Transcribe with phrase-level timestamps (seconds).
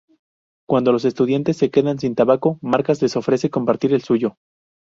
[0.67, 4.35] Cuando los estudiantes se quedan sin tabaco, Marcas les ofrece compartir el suyo.